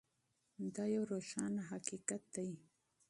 دا 0.75 0.83
یو 0.95 1.03
روښانه 1.11 1.61
حقیقت 1.71 2.23
دی. 2.35 2.49